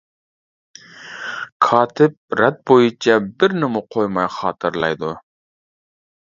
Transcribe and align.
كاتىپ 1.65 2.15
رەت 2.39 2.57
بويىچە 2.71 3.19
بىرىنىمۇ 3.43 3.83
قويماي 3.97 4.31
خاتىرىلەيدۇ. 4.39 5.13